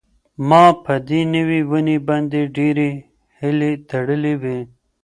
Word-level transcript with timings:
ما 0.49 0.63
په 0.83 0.93
دې 1.07 1.21
نوې 1.33 1.59
ونې 1.69 1.97
باندې 2.07 2.41
ډېرې 2.55 2.89
هیلې 3.39 3.71
تړلې 3.89 4.33
وې. 4.41 4.59